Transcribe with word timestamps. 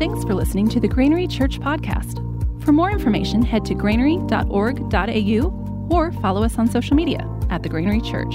Thanks 0.00 0.24
for 0.24 0.34
listening 0.34 0.66
to 0.70 0.80
the 0.80 0.88
Granary 0.88 1.26
Church 1.26 1.60
podcast. 1.60 2.24
For 2.64 2.72
more 2.72 2.90
information, 2.90 3.42
head 3.42 3.66
to 3.66 3.74
granary.org.au 3.74 5.88
or 5.90 6.12
follow 6.22 6.42
us 6.42 6.56
on 6.56 6.68
social 6.68 6.96
media 6.96 7.28
at 7.50 7.62
the 7.62 7.68
Granary 7.68 8.00
Church. 8.00 8.34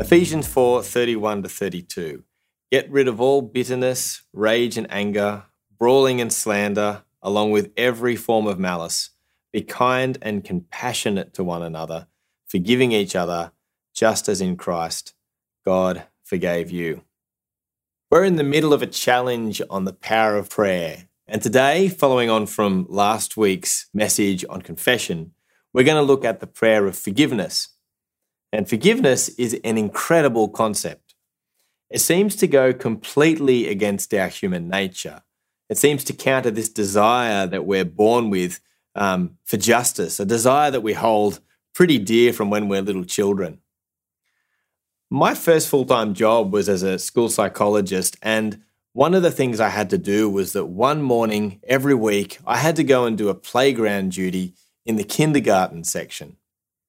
Ephesians 0.00 0.46
4 0.46 0.84
31 0.84 1.42
to 1.42 1.48
32. 1.48 2.22
Get 2.70 2.88
rid 2.88 3.08
of 3.08 3.20
all 3.20 3.42
bitterness, 3.42 4.22
rage, 4.32 4.78
and 4.78 4.86
anger, 4.88 5.46
brawling 5.76 6.20
and 6.20 6.32
slander, 6.32 7.02
along 7.20 7.50
with 7.50 7.72
every 7.76 8.14
form 8.14 8.46
of 8.46 8.60
malice. 8.60 9.10
Be 9.52 9.62
kind 9.62 10.18
and 10.22 10.44
compassionate 10.44 11.34
to 11.34 11.42
one 11.42 11.62
another, 11.62 12.06
forgiving 12.46 12.92
each 12.92 13.16
other, 13.16 13.50
just 13.92 14.28
as 14.28 14.40
in 14.40 14.56
Christ 14.56 15.14
God 15.64 16.04
forgave 16.32 16.70
you. 16.70 17.02
We're 18.10 18.24
in 18.24 18.36
the 18.36 18.42
middle 18.42 18.72
of 18.72 18.80
a 18.80 18.86
challenge 18.86 19.60
on 19.68 19.84
the 19.84 19.92
power 19.92 20.34
of 20.36 20.48
prayer. 20.48 21.08
And 21.26 21.42
today, 21.42 21.90
following 21.90 22.30
on 22.30 22.46
from 22.46 22.86
last 22.88 23.36
week's 23.36 23.90
message 23.92 24.42
on 24.48 24.62
confession, 24.62 25.34
we're 25.74 25.84
going 25.84 26.02
to 26.02 26.10
look 26.10 26.24
at 26.24 26.40
the 26.40 26.46
prayer 26.46 26.86
of 26.86 26.96
forgiveness. 26.96 27.68
And 28.50 28.66
forgiveness 28.66 29.28
is 29.36 29.60
an 29.62 29.76
incredible 29.76 30.48
concept. 30.48 31.14
It 31.90 32.00
seems 32.00 32.34
to 32.36 32.46
go 32.46 32.72
completely 32.72 33.68
against 33.68 34.14
our 34.14 34.28
human 34.28 34.68
nature. 34.68 35.24
It 35.68 35.76
seems 35.76 36.02
to 36.04 36.14
counter 36.14 36.50
this 36.50 36.70
desire 36.70 37.46
that 37.46 37.66
we're 37.66 37.84
born 37.84 38.30
with 38.30 38.58
um, 38.94 39.36
for 39.44 39.58
justice, 39.58 40.18
a 40.18 40.24
desire 40.24 40.70
that 40.70 40.82
we 40.82 40.94
hold 40.94 41.40
pretty 41.74 41.98
dear 41.98 42.32
from 42.32 42.48
when 42.48 42.68
we're 42.68 42.80
little 42.80 43.04
children. 43.04 43.58
My 45.12 45.34
first 45.34 45.68
full 45.68 45.84
time 45.84 46.14
job 46.14 46.54
was 46.54 46.70
as 46.70 46.82
a 46.82 46.98
school 46.98 47.28
psychologist, 47.28 48.16
and 48.22 48.62
one 48.94 49.12
of 49.12 49.22
the 49.22 49.30
things 49.30 49.60
I 49.60 49.68
had 49.68 49.90
to 49.90 49.98
do 49.98 50.30
was 50.30 50.54
that 50.54 50.64
one 50.64 51.02
morning 51.02 51.60
every 51.64 51.92
week 51.92 52.38
I 52.46 52.56
had 52.56 52.76
to 52.76 52.82
go 52.82 53.04
and 53.04 53.18
do 53.18 53.28
a 53.28 53.34
playground 53.34 54.12
duty 54.12 54.54
in 54.86 54.96
the 54.96 55.04
kindergarten 55.04 55.84
section. 55.84 56.38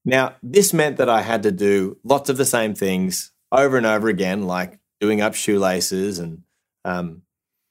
Now, 0.06 0.36
this 0.42 0.72
meant 0.72 0.96
that 0.98 1.10
I 1.10 1.22
had 1.22 1.44
to 1.44 1.52
do 1.52 1.98
lots 2.06 2.30
of 2.30 2.38
the 2.38 2.46
same 2.46 2.74
things 2.74 3.34
over 3.52 3.76
and 3.76 3.86
over 3.86 4.08
again, 4.08 4.44
like 4.44 4.80
doing 5.02 5.20
up 5.20 5.36
shoelaces. 5.36 6.18
And 6.18 6.44
um, 6.86 7.24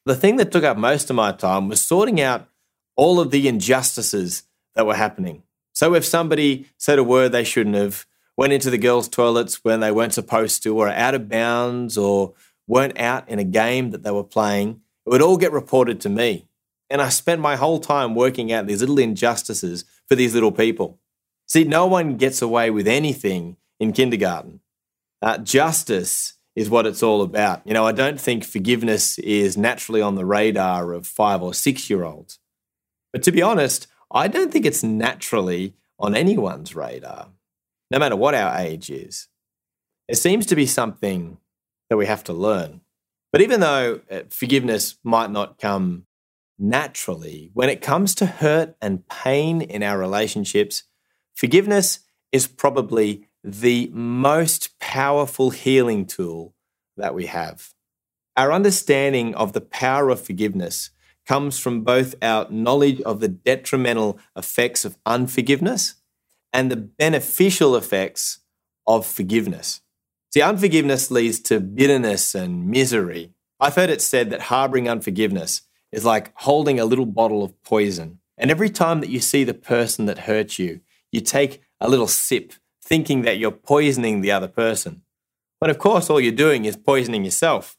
the 0.05 0.15
thing 0.15 0.37
that 0.37 0.53
took 0.53 0.65
up 0.65 0.77
most 0.77 1.09
of 1.09 1.17
my 1.17 1.33
time 1.33 1.71
was 1.71 1.83
sorting 1.83 2.21
out 2.21 2.47
all 2.95 3.21
of 3.21 3.31
the 3.31 3.49
injustices 3.49 4.43
that 4.75 4.85
were 4.85 4.97
happening. 4.97 5.45
So 5.73 5.95
if 5.95 6.05
somebody 6.05 6.67
said 6.77 6.99
a 6.99 7.05
word 7.05 7.33
they 7.33 7.43
shouldn't 7.43 7.77
have, 7.77 8.05
went 8.37 8.53
into 8.53 8.71
the 8.71 8.79
girls' 8.79 9.09
toilets 9.09 9.63
when 9.63 9.81
they 9.81 9.91
weren't 9.91 10.15
supposed 10.15 10.63
to, 10.63 10.77
or 10.77 10.89
out 10.89 11.15
of 11.15 11.29
bounds, 11.29 11.99
or 11.99 12.35
weren't 12.67 12.99
out 12.99 13.29
in 13.29 13.39
a 13.39 13.45
game 13.45 13.91
that 13.91 14.03
they 14.03 14.11
were 14.11 14.25
playing, 14.25 14.81
it 15.07 15.11
would 15.11 15.23
all 15.23 15.37
get 15.37 15.53
reported 15.53 16.01
to 16.01 16.09
me. 16.09 16.49
And 16.89 17.01
I 17.01 17.09
spent 17.09 17.41
my 17.41 17.57
whole 17.57 17.81
time 17.81 18.15
working 18.15 18.53
out 18.53 18.67
these 18.67 18.81
little 18.81 18.99
injustices 18.99 19.85
for 20.09 20.15
these 20.15 20.35
little 20.35 20.53
people. 20.53 20.99
See, 21.47 21.65
no 21.65 21.87
one 21.87 22.17
gets 22.17 22.41
away 22.41 22.71
with 22.71 22.87
anything 22.87 23.57
in 23.81 23.93
kindergarten. 23.93 24.61
Uh, 25.21 25.39
justice 25.39 26.35
is 26.55 26.69
what 26.69 26.87
it's 26.87 27.03
all 27.03 27.23
about. 27.23 27.63
You 27.65 27.75
know, 27.75 27.87
I 27.87 27.93
don't 27.93 28.21
think 28.21 28.45
forgiveness 28.45 29.19
is 29.19 29.57
naturally 29.57 30.03
on 30.03 30.15
the 30.15 30.27
radar 30.27 30.93
of 30.93 31.07
five 31.07 31.43
or 31.43 31.55
six 31.55 31.89
year 31.89 32.05
olds. 32.05 32.39
But 33.13 33.23
to 33.25 33.33
be 33.33 33.43
honest, 33.43 33.87
I 34.11 34.29
don't 34.29 34.53
think 34.53 34.67
it's 34.67 34.83
naturally 34.83 35.75
on 35.99 36.15
anyone's 36.15 36.75
radar 36.75 37.29
no 37.93 37.99
matter 37.99 38.17
what 38.17 38.35
our 38.35 38.59
age 38.59 38.91
is. 38.91 39.29
It 40.09 40.17
seems 40.17 40.47
to 40.47 40.57
be 40.57 40.67
something 40.67 41.37
that 41.91 41.99
we 41.99 42.07
have 42.07 42.25
to 42.25 42.33
learn. 42.33 42.81
But 43.31 43.43
even 43.43 43.61
though 43.61 44.01
uh, 44.11 44.23
forgiveness 44.31 44.97
might 45.05 45.31
not 45.31 45.59
come 45.59 46.07
naturally, 46.59 47.51
when 47.53 47.69
it 47.69 47.83
comes 47.83 48.15
to 48.17 48.27
hurt 48.27 48.77
and 48.81 49.07
pain 49.09 49.61
in 49.61 49.83
our 49.83 49.99
relationships, 49.99 50.85
forgiveness 51.35 52.01
is 52.33 52.47
probably 52.47 53.29
the 53.45 53.91
most 53.93 54.79
powerful 54.81 55.51
healing 55.51 56.07
tool 56.07 56.55
that 56.97 57.15
we 57.15 57.27
have. 57.27 57.75
Our 58.39 58.53
understanding 58.53 59.35
of 59.35 59.53
the 59.53 59.61
power 59.61 60.09
of 60.09 60.25
forgiveness 60.25 60.91
comes 61.27 61.59
from 61.59 61.83
both 61.83 62.15
our 62.23 62.49
knowledge 62.51 63.03
of 63.03 63.21
the 63.21 63.29
detrimental 63.29 64.19
effects 64.35 64.87
of 64.87 64.97
unforgiveness 65.05 65.97
and 66.53 66.71
the 66.71 66.77
beneficial 66.77 67.77
effects 67.77 68.41
of 68.87 69.07
forgiveness. 69.07 69.81
See, 70.33 70.43
unforgiveness 70.43 71.11
leads 71.11 71.41
to 71.41 71.61
bitterness 71.61 72.35
and 72.35 72.69
misery. 72.69 73.33
I've 73.61 73.75
heard 73.75 73.91
it 73.91 74.01
said 74.01 74.31
that 74.31 74.43
harboring 74.43 74.89
unforgiveness 74.89 75.63
is 75.93 76.05
like 76.05 76.33
holding 76.37 76.81
a 76.81 76.85
little 76.85 77.07
bottle 77.07 77.45
of 77.45 77.61
poison. 77.63 78.19
And 78.39 78.51
every 78.51 78.71
time 78.71 79.01
that 79.01 79.11
you 79.11 79.21
see 79.21 79.45
the 79.45 79.55
person 79.55 80.07
that 80.07 80.21
hurt 80.21 80.59
you, 80.59 80.81
you 81.13 81.21
take 81.21 81.63
a 81.81 81.89
little 81.89 82.07
sip, 82.07 82.55
thinking 82.83 83.23
that 83.23 83.39
you're 83.39 83.51
poisoning 83.51 84.21
the 84.21 84.33
other 84.33 84.49
person. 84.49 85.03
But 85.61 85.71
of 85.71 85.79
course, 85.79 86.11
all 86.11 86.21
you're 86.21 86.33
doing 86.33 86.65
is 86.65 86.77
poisoning 86.77 87.25
yourself. 87.25 87.77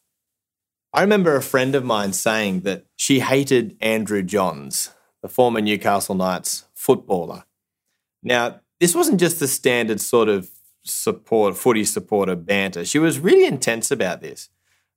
I 0.94 1.02
remember 1.02 1.36
a 1.36 1.42
friend 1.42 1.74
of 1.74 1.84
mine 1.84 2.14
saying 2.14 2.62
that 2.62 2.86
she 2.96 3.20
hated 3.20 3.76
Andrew 3.82 4.22
Johns, 4.22 4.92
the 5.24 5.28
former 5.28 5.60
Newcastle 5.60 6.14
Knights 6.14 6.66
footballer. 6.76 7.46
Now, 8.22 8.62
this 8.84 8.94
wasn't 8.94 9.18
just 9.18 9.40
the 9.40 9.48
standard 9.48 10.02
sort 10.02 10.28
of 10.28 10.50
support, 10.84 11.56
footy 11.56 11.86
supporter 11.86 12.36
banter. 12.36 12.84
She 12.84 13.00
was 13.00 13.18
really 13.18 13.46
intense 13.46 13.92
about 13.92 14.20
this. 14.20 14.50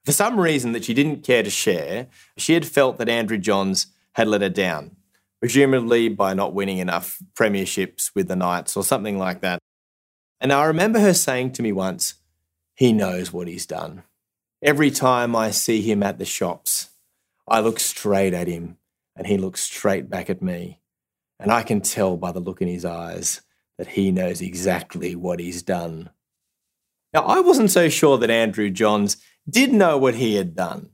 For 0.05 0.11
some 0.11 0.41
reason 0.41 0.73
that 0.73 0.85
she 0.85 0.93
didn't 0.93 1.23
care 1.23 1.45
to 1.45 1.51
share, 1.51 2.09
she 2.37 2.55
had 2.55 2.67
felt 2.67 2.99
that 2.99 3.09
Andrew 3.09 3.39
Johns 3.39 3.87
had 4.15 4.27
let 4.27 4.41
her 4.41 4.49
down, 4.49 4.97
presumably 5.39 6.09
by 6.09 6.35
not 6.35 6.53
winning 6.53 6.79
enough 6.79 7.23
premierships 7.35 8.11
with 8.13 8.27
the 8.27 8.35
Knights 8.35 8.77
or 8.77 8.83
something 8.83 9.19
like 9.19 9.41
that. 9.43 9.61
And 10.41 10.53
I 10.53 10.65
remember 10.65 10.99
her 10.99 11.15
saying 11.15 11.53
to 11.53 11.63
me 11.63 11.71
once, 11.71 12.15
he 12.75 12.93
knows 12.93 13.33
what 13.33 13.47
he's 13.47 13.67
done. 13.67 14.03
Every 14.61 14.91
time 14.91 15.37
I 15.37 15.53
see 15.53 15.81
him 15.81 16.03
at 16.03 16.19
the 16.19 16.25
shops, 16.25 16.89
I 17.47 17.61
look 17.61 17.79
straight 17.79 18.35
at 18.35 18.49
him 18.49 18.79
and 19.15 19.29
he 19.29 19.39
looks 19.39 19.61
straight 19.61 20.11
back 20.11 20.29
at 20.29 20.43
me. 20.43 20.81
And 21.39 21.53
I 21.53 21.63
can 21.63 21.83
tell 21.83 22.17
by 22.17 22.33
the 22.33 22.41
look 22.41 22.61
in 22.61 22.67
his 22.67 22.85
eyes 22.85 23.43
that 23.79 23.89
he 23.89 24.11
knows 24.11 24.41
exactly 24.41 25.15
what 25.15 25.41
he's 25.41 25.63
done. 25.63 26.11
Now, 27.13 27.23
I 27.23 27.41
wasn't 27.41 27.71
so 27.71 27.89
sure 27.89 28.19
that 28.19 28.31
Andrew 28.31 28.71
Johns 28.71 29.17
did 29.49 29.73
know 29.73 29.97
what 29.97 30.17
he 30.17 30.35
had 30.35 30.55
done. 30.55 30.91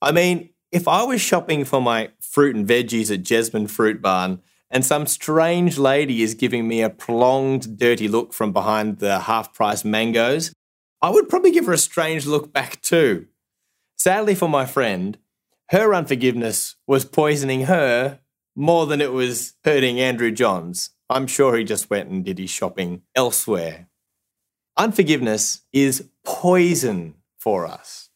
I 0.00 0.12
mean, 0.12 0.50
if 0.72 0.88
I 0.88 1.04
was 1.04 1.20
shopping 1.20 1.64
for 1.64 1.80
my 1.80 2.10
fruit 2.20 2.56
and 2.56 2.66
veggies 2.66 3.12
at 3.12 3.22
Jesmond 3.22 3.70
Fruit 3.70 4.02
Barn 4.02 4.42
and 4.70 4.84
some 4.84 5.06
strange 5.06 5.78
lady 5.78 6.22
is 6.22 6.34
giving 6.34 6.66
me 6.66 6.82
a 6.82 6.90
prolonged 6.90 7.78
dirty 7.78 8.08
look 8.08 8.32
from 8.32 8.52
behind 8.52 8.98
the 8.98 9.20
half 9.20 9.54
price 9.54 9.84
mangoes, 9.84 10.52
I 11.00 11.10
would 11.10 11.28
probably 11.28 11.52
give 11.52 11.66
her 11.66 11.72
a 11.72 11.78
strange 11.78 12.26
look 12.26 12.52
back 12.52 12.80
too. 12.80 13.26
Sadly 13.96 14.34
for 14.34 14.48
my 14.48 14.66
friend, 14.66 15.18
her 15.70 15.94
unforgiveness 15.94 16.76
was 16.86 17.04
poisoning 17.04 17.66
her 17.66 18.20
more 18.56 18.86
than 18.86 19.00
it 19.00 19.12
was 19.12 19.54
hurting 19.64 20.00
Andrew 20.00 20.30
Johns. 20.30 20.90
I'm 21.10 21.26
sure 21.26 21.56
he 21.56 21.64
just 21.64 21.90
went 21.90 22.08
and 22.08 22.24
did 22.24 22.38
his 22.38 22.50
shopping 22.50 23.02
elsewhere. 23.14 23.88
Unforgiveness 24.76 25.62
is 25.72 26.08
poison 26.24 27.14
for 27.38 27.66
us. 27.66 28.08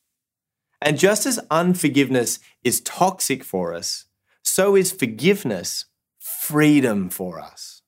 And 0.80 0.98
just 0.98 1.26
as 1.26 1.40
unforgiveness 1.50 2.38
is 2.62 2.80
toxic 2.80 3.44
for 3.44 3.74
us, 3.74 4.06
so 4.42 4.74
is 4.74 4.92
forgiveness 4.92 5.86
freedom 6.18 7.10
for 7.10 7.38
us. 7.38 7.82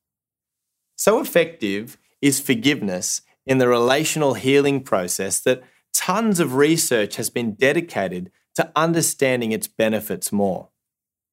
So 0.96 1.20
effective 1.20 1.96
is 2.20 2.40
forgiveness 2.40 3.22
in 3.46 3.58
the 3.58 3.68
relational 3.68 4.34
healing 4.34 4.82
process 4.82 5.40
that 5.40 5.62
tons 5.94 6.40
of 6.40 6.54
research 6.54 7.16
has 7.16 7.30
been 7.30 7.54
dedicated 7.54 8.30
to 8.56 8.70
understanding 8.76 9.52
its 9.52 9.66
benefits 9.66 10.30
more. 10.30 10.68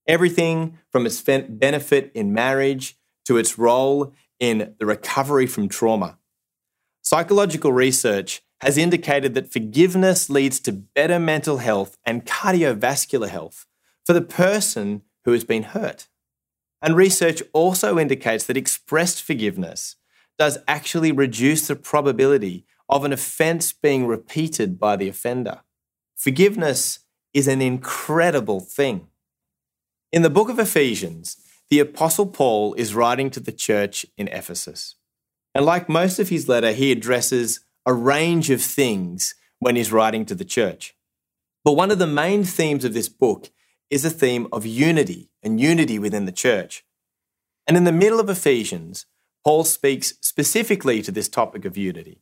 Everything 0.08 0.78
from 0.90 1.06
its 1.06 1.22
benefit 1.22 2.12
in 2.16 2.34
marriage 2.34 2.97
to 3.28 3.38
its 3.38 3.58
role 3.58 4.14
in 4.40 4.74
the 4.80 4.86
recovery 4.86 5.46
from 5.46 5.68
trauma. 5.70 6.18
Psychological 7.02 7.72
research 7.72 8.42
has 8.62 8.78
indicated 8.78 9.36
that 9.36 9.52
forgiveness 9.52 10.30
leads 10.30 10.60
to 10.62 10.72
better 10.72 11.20
mental 11.20 11.58
health 11.58 11.98
and 12.06 12.26
cardiovascular 12.26 13.30
health 13.30 13.66
for 14.06 14.14
the 14.14 14.22
person 14.22 15.04
who 15.26 15.32
has 15.34 15.44
been 15.44 15.64
hurt. 15.64 16.08
And 16.82 16.96
research 16.96 17.44
also 17.54 18.00
indicates 18.00 18.46
that 18.46 18.58
expressed 18.58 19.22
forgiveness 19.22 19.96
does 20.38 20.58
actually 20.68 21.12
reduce 21.12 21.68
the 21.68 21.76
probability 21.76 22.66
of 22.88 23.04
an 23.04 23.12
offence 23.12 23.74
being 23.74 24.08
repeated 24.08 24.80
by 24.80 24.96
the 24.96 25.10
offender. 25.10 25.62
Forgiveness 26.16 27.00
is 27.34 27.48
an 27.48 27.62
incredible 27.62 28.60
thing. 28.60 29.08
In 30.12 30.22
the 30.22 30.30
book 30.30 30.50
of 30.50 30.60
Ephesians, 30.60 31.38
the 31.70 31.80
Apostle 31.80 32.28
Paul 32.28 32.74
is 32.76 32.96
writing 32.96 33.30
to 33.32 33.40
the 33.40 33.52
church 33.52 34.06
in 34.18 34.28
Ephesus. 34.30 34.96
And 35.54 35.66
like 35.66 35.90
most 35.90 36.20
of 36.20 36.30
his 36.30 36.48
letter, 36.48 36.72
he 36.72 36.92
addresses 36.92 37.62
a 37.86 37.94
range 37.94 38.50
of 38.50 38.62
things 38.62 39.36
when 39.60 39.76
he's 39.76 39.92
writing 39.92 40.26
to 40.26 40.36
the 40.36 40.46
church. 40.46 40.96
But 41.64 41.74
one 41.74 41.92
of 41.92 42.00
the 42.00 42.08
main 42.08 42.44
themes 42.44 42.86
of 42.86 42.94
this 42.94 43.10
book 43.10 43.50
is 43.90 44.06
a 44.06 44.10
theme 44.10 44.48
of 44.52 44.66
unity 44.66 45.30
and 45.44 45.60
unity 45.60 46.00
within 46.00 46.26
the 46.26 46.32
church. 46.32 46.86
And 47.68 47.76
in 47.76 47.84
the 47.84 47.92
middle 47.92 48.20
of 48.20 48.30
Ephesians, 48.30 49.06
Paul 49.44 49.64
speaks 49.64 50.14
specifically 50.22 51.02
to 51.02 51.12
this 51.12 51.28
topic 51.28 51.66
of 51.66 51.78
unity. 51.78 52.22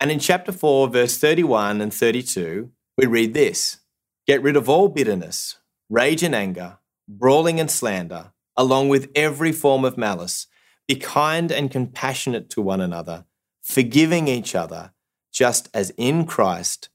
And 0.00 0.10
in 0.10 0.18
chapter 0.18 0.52
4, 0.52 0.88
verse 0.88 1.18
31 1.18 1.80
and 1.80 1.92
32, 1.92 2.70
we 2.96 3.06
read 3.06 3.34
this 3.34 3.80
Get 4.26 4.42
rid 4.42 4.56
of 4.56 4.68
all 4.68 4.88
bitterness, 4.88 5.56
rage 5.90 6.22
and 6.22 6.34
anger, 6.34 6.78
brawling 7.08 7.60
and 7.60 7.70
slander, 7.70 8.32
along 8.56 8.88
with 8.88 9.10
every 9.14 9.52
form 9.52 9.84
of 9.84 9.96
malice. 9.98 10.46
Be 10.88 10.96
kind 10.96 11.50
and 11.50 11.70
compassionate 11.70 12.50
to 12.50 12.60
one 12.60 12.80
another, 12.80 13.24
forgiving 13.62 14.28
each 14.28 14.54
other, 14.54 14.92
just 15.32 15.68
as 15.72 15.90
in 15.96 16.26
Christ 16.26 16.88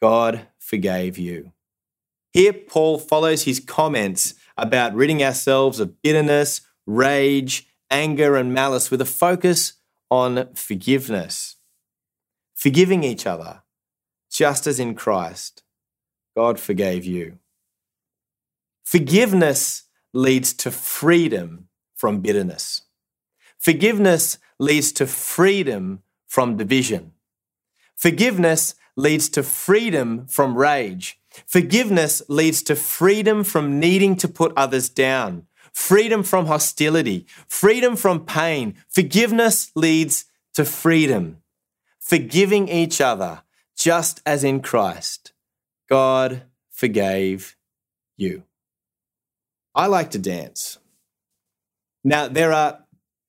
God 0.00 0.48
forgave 0.58 1.18
you. 1.18 1.52
Here, 2.32 2.52
Paul 2.52 2.98
follows 2.98 3.44
his 3.44 3.60
comments 3.60 4.34
about 4.56 4.94
ridding 4.94 5.22
ourselves 5.22 5.80
of 5.80 6.02
bitterness, 6.02 6.62
rage, 6.86 7.68
anger, 7.90 8.36
and 8.36 8.52
malice 8.52 8.90
with 8.90 9.00
a 9.00 9.06
focus 9.06 9.74
on 10.10 10.52
forgiveness. 10.54 11.56
Forgiving 12.54 13.04
each 13.04 13.26
other, 13.26 13.62
just 14.30 14.66
as 14.66 14.80
in 14.80 14.94
Christ, 14.94 15.62
God 16.36 16.58
forgave 16.58 17.04
you. 17.04 17.38
Forgiveness 18.84 19.83
leads 20.14 20.54
to 20.54 20.70
freedom 20.70 21.68
from 21.94 22.20
bitterness. 22.20 22.82
Forgiveness 23.58 24.38
leads 24.58 24.92
to 24.92 25.06
freedom 25.06 26.02
from 26.26 26.56
division. 26.56 27.12
Forgiveness 27.96 28.74
leads 28.96 29.28
to 29.30 29.42
freedom 29.42 30.26
from 30.26 30.56
rage. 30.56 31.18
Forgiveness 31.46 32.22
leads 32.28 32.62
to 32.62 32.76
freedom 32.76 33.42
from 33.42 33.80
needing 33.80 34.14
to 34.16 34.28
put 34.28 34.52
others 34.56 34.88
down, 34.88 35.46
freedom 35.72 36.22
from 36.22 36.46
hostility, 36.46 37.26
freedom 37.48 37.96
from 37.96 38.24
pain. 38.24 38.74
Forgiveness 38.88 39.72
leads 39.74 40.26
to 40.54 40.64
freedom. 40.64 41.38
Forgiving 41.98 42.68
each 42.68 43.00
other, 43.00 43.42
just 43.76 44.20
as 44.24 44.44
in 44.44 44.60
Christ, 44.60 45.32
God 45.88 46.42
forgave 46.70 47.56
you. 48.16 48.44
I 49.74 49.86
like 49.86 50.10
to 50.12 50.18
dance. 50.18 50.78
Now, 52.04 52.28
there 52.28 52.52
are 52.52 52.80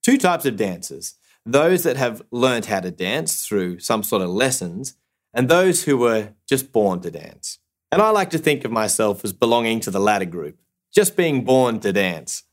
two 0.03 0.17
types 0.17 0.45
of 0.45 0.57
dancers 0.57 1.15
those 1.47 1.83
that 1.83 1.95
have 1.95 2.23
learned 2.31 2.65
how 2.65 2.79
to 2.79 2.89
dance 2.89 3.45
through 3.45 3.77
some 3.77 4.01
sort 4.01 4.23
of 4.23 4.29
lessons, 4.29 4.95
and 5.31 5.47
those 5.47 5.83
who 5.83 5.95
were 5.95 6.33
just 6.49 6.71
born 6.71 7.01
to 7.01 7.11
dance. 7.11 7.59
And 7.91 8.01
I 8.01 8.09
like 8.09 8.31
to 8.31 8.39
think 8.39 8.65
of 8.65 8.71
myself 8.71 9.23
as 9.23 9.31
belonging 9.31 9.79
to 9.81 9.91
the 9.91 9.99
latter 9.99 10.25
group, 10.25 10.57
just 10.93 11.15
being 11.15 11.45
born 11.45 11.79
to 11.81 11.93
dance. 11.93 12.43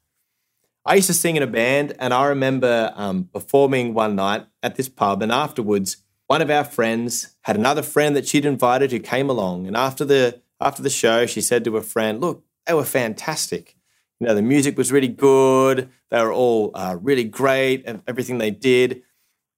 I 0.85 0.97
used 0.97 1.07
to 1.07 1.15
sing 1.15 1.37
in 1.37 1.43
a 1.43 1.47
band, 1.47 1.95
and 1.99 2.13
I 2.13 2.27
remember 2.27 2.93
um, 2.97 3.31
performing 3.33 3.95
one 3.95 4.15
night 4.15 4.47
at 4.63 4.75
this 4.75 4.89
pub, 4.89 5.23
and 5.23 5.33
afterwards, 5.33 5.99
one 6.27 6.43
of 6.43 6.51
our 6.51 6.65
friends 6.65 7.37
had 7.43 7.57
another 7.57 7.83
friend 7.83 8.15
that 8.17 8.27
she'd 8.27 8.45
invited 8.45 8.91
who 8.91 8.99
came 8.99 9.31
along. 9.31 9.67
And 9.67 9.77
after 9.77 10.05
the 10.05 10.41
after 10.61 10.83
the 10.83 10.91
show, 10.91 11.27
she 11.27 11.41
said 11.41 11.65
to 11.65 11.77
a 11.77 11.83
friend, 11.83 12.21
"Look, 12.21 12.45
they 12.67 12.75
were 12.75 12.85
fantastic. 12.85 13.77
You 14.23 14.29
know, 14.29 14.35
the 14.37 14.43
music 14.43 14.79
was 14.79 14.93
really 14.93 15.09
good. 15.09 15.91
They 16.13 16.23
were 16.23 16.33
all 16.33 16.71
uh, 16.75 16.97
really 17.01 17.25
great, 17.25 17.83
and 17.87 18.03
everything 18.07 18.39
they 18.39 18.53
did." 18.53 19.03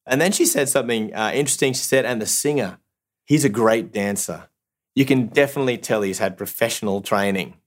And 0.06 0.22
then 0.22 0.32
she 0.32 0.46
said 0.46 0.70
something 0.70 1.14
uh, 1.14 1.32
interesting. 1.34 1.74
She 1.74 1.82
said, 1.82 2.06
"And 2.06 2.18
the 2.18 2.24
singer, 2.24 2.78
he's 3.26 3.44
a 3.44 3.50
great 3.50 3.92
dancer. 3.92 4.48
You 4.94 5.04
can 5.04 5.26
definitely 5.26 5.76
tell 5.76 6.00
he's 6.00 6.18
had 6.18 6.38
professional 6.38 7.02
training." 7.02 7.58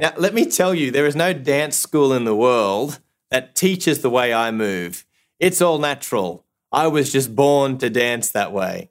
Now, 0.00 0.14
let 0.16 0.32
me 0.32 0.46
tell 0.46 0.74
you, 0.74 0.90
there 0.90 1.04
is 1.04 1.14
no 1.14 1.34
dance 1.34 1.76
school 1.76 2.14
in 2.14 2.24
the 2.24 2.34
world 2.34 3.00
that 3.30 3.54
teaches 3.54 4.00
the 4.00 4.08
way 4.08 4.32
I 4.32 4.50
move. 4.50 5.04
It's 5.38 5.60
all 5.60 5.78
natural. 5.78 6.46
I 6.72 6.86
was 6.86 7.12
just 7.12 7.36
born 7.36 7.76
to 7.78 7.90
dance 7.90 8.30
that 8.30 8.50
way. 8.50 8.88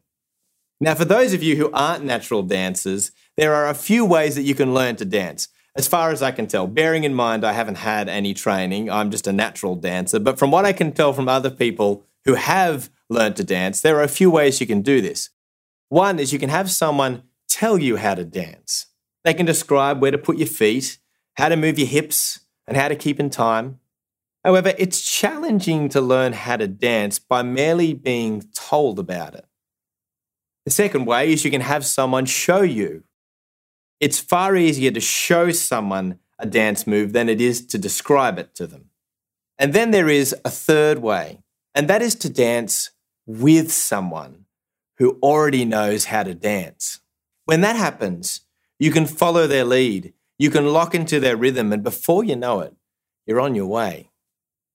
Now, 0.79 0.93
for 0.93 1.05
those 1.05 1.33
of 1.33 1.41
you 1.41 1.55
who 1.55 1.71
aren't 1.71 2.03
natural 2.03 2.43
dancers, 2.43 3.11
there 3.37 3.55
are 3.55 3.69
a 3.69 3.73
few 3.73 4.05
ways 4.05 4.35
that 4.35 4.43
you 4.43 4.53
can 4.53 4.75
learn 4.75 4.97
to 4.97 5.05
dance. 5.05 5.47
As 5.77 5.87
far 5.87 6.09
as 6.09 6.23
I 6.23 6.31
can 6.31 6.47
tell, 6.47 6.65
bearing 6.65 7.03
in 7.03 7.13
mind 7.13 7.45
I 7.45 7.53
haven't 7.53 7.75
had 7.75 8.09
any 8.09 8.33
training, 8.33 8.89
I'm 8.89 9.11
just 9.11 9.27
a 9.27 9.31
natural 9.31 9.75
dancer. 9.75 10.19
But 10.19 10.39
from 10.39 10.49
what 10.49 10.65
I 10.65 10.73
can 10.73 10.91
tell 10.91 11.13
from 11.13 11.29
other 11.29 11.51
people 11.51 12.03
who 12.25 12.33
have 12.33 12.89
learned 13.09 13.35
to 13.35 13.43
dance, 13.43 13.81
there 13.81 13.95
are 13.97 14.03
a 14.03 14.07
few 14.07 14.31
ways 14.31 14.59
you 14.59 14.65
can 14.65 14.81
do 14.81 15.01
this. 15.01 15.29
One 15.89 16.17
is 16.17 16.33
you 16.33 16.39
can 16.39 16.49
have 16.49 16.71
someone 16.71 17.21
tell 17.47 17.77
you 17.77 17.97
how 17.97 18.15
to 18.15 18.25
dance. 18.25 18.87
They 19.23 19.35
can 19.35 19.45
describe 19.45 20.01
where 20.01 20.09
to 20.09 20.17
put 20.17 20.37
your 20.37 20.47
feet, 20.47 20.97
how 21.35 21.49
to 21.49 21.55
move 21.55 21.77
your 21.77 21.87
hips, 21.87 22.39
and 22.65 22.75
how 22.75 22.87
to 22.87 22.95
keep 22.95 23.19
in 23.19 23.29
time. 23.29 23.79
However, 24.43 24.73
it's 24.79 25.01
challenging 25.01 25.89
to 25.89 26.01
learn 26.01 26.33
how 26.33 26.57
to 26.57 26.67
dance 26.67 27.19
by 27.19 27.43
merely 27.43 27.93
being 27.93 28.43
told 28.55 28.97
about 28.97 29.35
it. 29.35 29.45
The 30.65 30.71
second 30.71 31.05
way 31.05 31.31
is 31.31 31.45
you 31.45 31.51
can 31.51 31.61
have 31.61 31.85
someone 31.85 32.25
show 32.25 32.61
you. 32.61 33.03
It's 33.99 34.19
far 34.19 34.55
easier 34.55 34.91
to 34.91 34.99
show 34.99 35.51
someone 35.51 36.19
a 36.37 36.45
dance 36.45 36.85
move 36.85 37.13
than 37.13 37.29
it 37.29 37.41
is 37.41 37.65
to 37.67 37.77
describe 37.77 38.37
it 38.37 38.53
to 38.55 38.67
them. 38.67 38.91
And 39.57 39.73
then 39.73 39.91
there 39.91 40.09
is 40.09 40.35
a 40.45 40.51
third 40.51 40.99
way, 40.99 41.39
and 41.73 41.87
that 41.87 42.03
is 42.03 42.13
to 42.15 42.29
dance 42.29 42.91
with 43.25 43.71
someone 43.71 44.45
who 44.97 45.17
already 45.23 45.65
knows 45.65 46.05
how 46.05 46.23
to 46.23 46.35
dance. 46.35 46.99
When 47.45 47.61
that 47.61 47.75
happens, 47.75 48.41
you 48.79 48.91
can 48.91 49.07
follow 49.07 49.47
their 49.47 49.65
lead, 49.65 50.13
you 50.37 50.51
can 50.51 50.67
lock 50.67 50.93
into 50.93 51.19
their 51.19 51.35
rhythm, 51.35 51.73
and 51.73 51.83
before 51.83 52.23
you 52.23 52.35
know 52.35 52.59
it, 52.59 52.75
you're 53.25 53.41
on 53.41 53.55
your 53.55 53.65
way. 53.65 54.11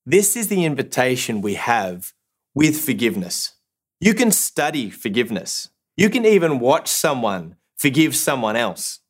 This 0.04 0.36
is 0.36 0.48
the 0.48 0.64
invitation 0.64 1.40
we 1.40 1.54
have 1.54 2.12
with 2.54 2.84
forgiveness. 2.84 3.54
You 4.00 4.14
can 4.14 4.32
study 4.32 4.90
forgiveness. 4.90 5.68
You 5.96 6.10
can 6.10 6.26
even 6.26 6.58
watch 6.58 6.88
someone 6.88 7.56
forgive 7.76 8.16
someone 8.16 8.56
else. 8.56 9.00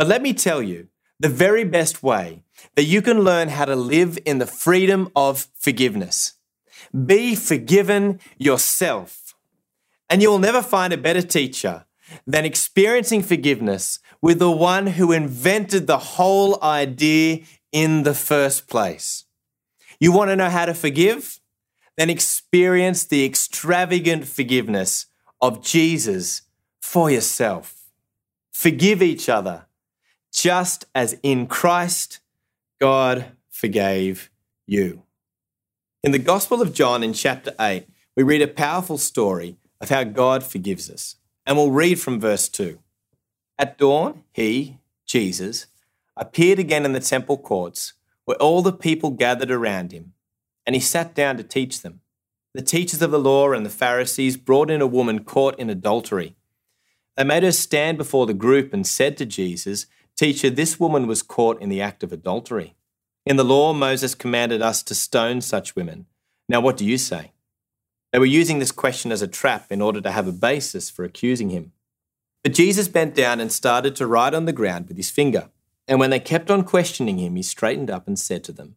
But 0.00 0.06
let 0.06 0.22
me 0.22 0.32
tell 0.32 0.62
you, 0.62 0.88
the 1.18 1.28
very 1.28 1.62
best 1.62 2.02
way 2.02 2.42
that 2.74 2.84
you 2.84 3.02
can 3.02 3.20
learn 3.20 3.50
how 3.50 3.66
to 3.66 3.76
live 3.76 4.18
in 4.24 4.38
the 4.38 4.46
freedom 4.46 5.10
of 5.14 5.48
forgiveness. 5.54 6.38
Be 7.04 7.34
forgiven 7.34 8.18
yourself. 8.38 9.34
And 10.08 10.22
you 10.22 10.30
will 10.30 10.38
never 10.38 10.62
find 10.62 10.94
a 10.94 10.96
better 10.96 11.20
teacher 11.20 11.84
than 12.26 12.46
experiencing 12.46 13.22
forgiveness 13.22 13.98
with 14.22 14.38
the 14.38 14.50
one 14.50 14.86
who 14.86 15.12
invented 15.12 15.86
the 15.86 15.98
whole 15.98 16.58
idea 16.62 17.40
in 17.70 18.04
the 18.04 18.14
first 18.14 18.68
place. 18.68 19.26
You 20.00 20.12
want 20.12 20.30
to 20.30 20.36
know 20.36 20.48
how 20.48 20.64
to 20.64 20.72
forgive? 20.72 21.40
Then 21.98 22.08
experience 22.08 23.04
the 23.04 23.26
extravagant 23.26 24.26
forgiveness 24.26 25.08
of 25.42 25.62
Jesus 25.62 26.40
for 26.80 27.10
yourself. 27.10 27.74
Forgive 28.50 29.02
each 29.02 29.28
other, 29.28 29.66
just 30.32 30.84
as 30.94 31.18
in 31.22 31.46
Christ 31.46 32.20
God 32.80 33.32
forgave 33.48 34.30
you. 34.66 35.02
In 36.02 36.12
the 36.12 36.18
Gospel 36.18 36.62
of 36.62 36.72
John, 36.72 37.02
in 37.02 37.12
chapter 37.12 37.52
8, 37.60 37.86
we 38.16 38.22
read 38.22 38.42
a 38.42 38.48
powerful 38.48 38.98
story 38.98 39.56
of 39.80 39.90
how 39.90 40.04
God 40.04 40.42
forgives 40.42 40.90
us. 40.90 41.16
And 41.44 41.56
we'll 41.56 41.70
read 41.70 42.00
from 42.00 42.20
verse 42.20 42.48
2. 42.48 42.78
At 43.58 43.76
dawn, 43.76 44.24
he, 44.32 44.78
Jesus, 45.06 45.66
appeared 46.16 46.58
again 46.58 46.84
in 46.84 46.92
the 46.92 47.00
temple 47.00 47.36
courts 47.36 47.94
where 48.24 48.36
all 48.36 48.62
the 48.62 48.72
people 48.72 49.10
gathered 49.10 49.50
around 49.50 49.92
him, 49.92 50.12
and 50.64 50.74
he 50.74 50.80
sat 50.80 51.14
down 51.14 51.36
to 51.36 51.42
teach 51.42 51.82
them. 51.82 52.00
The 52.54 52.62
teachers 52.62 53.02
of 53.02 53.10
the 53.10 53.18
law 53.18 53.52
and 53.52 53.64
the 53.64 53.70
Pharisees 53.70 54.36
brought 54.36 54.70
in 54.70 54.80
a 54.80 54.86
woman 54.86 55.24
caught 55.24 55.58
in 55.58 55.70
adultery. 55.70 56.36
They 57.16 57.24
made 57.24 57.42
her 57.42 57.52
stand 57.52 57.98
before 57.98 58.26
the 58.26 58.34
group 58.34 58.72
and 58.72 58.86
said 58.86 59.16
to 59.18 59.26
Jesus, 59.26 59.86
Teacher, 60.16 60.50
this 60.50 60.78
woman 60.78 61.06
was 61.06 61.22
caught 61.22 61.60
in 61.60 61.68
the 61.68 61.80
act 61.80 62.02
of 62.02 62.12
adultery. 62.12 62.74
In 63.24 63.36
the 63.36 63.44
law, 63.44 63.72
Moses 63.72 64.14
commanded 64.14 64.62
us 64.62 64.82
to 64.84 64.94
stone 64.94 65.40
such 65.40 65.76
women. 65.76 66.06
Now, 66.48 66.60
what 66.60 66.76
do 66.76 66.84
you 66.84 66.98
say? 66.98 67.32
They 68.12 68.18
were 68.18 68.26
using 68.26 68.58
this 68.58 68.72
question 68.72 69.12
as 69.12 69.22
a 69.22 69.28
trap 69.28 69.70
in 69.70 69.80
order 69.80 70.00
to 70.00 70.10
have 70.10 70.26
a 70.26 70.32
basis 70.32 70.90
for 70.90 71.04
accusing 71.04 71.50
him. 71.50 71.72
But 72.42 72.54
Jesus 72.54 72.88
bent 72.88 73.14
down 73.14 73.40
and 73.40 73.52
started 73.52 73.94
to 73.96 74.06
write 74.06 74.34
on 74.34 74.46
the 74.46 74.52
ground 74.52 74.88
with 74.88 74.96
his 74.96 75.10
finger. 75.10 75.50
And 75.86 76.00
when 76.00 76.10
they 76.10 76.20
kept 76.20 76.50
on 76.50 76.64
questioning 76.64 77.18
him, 77.18 77.36
he 77.36 77.42
straightened 77.42 77.90
up 77.90 78.06
and 78.06 78.18
said 78.18 78.44
to 78.44 78.52
them, 78.52 78.76